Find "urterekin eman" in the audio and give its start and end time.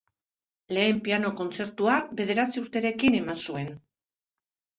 2.65-3.39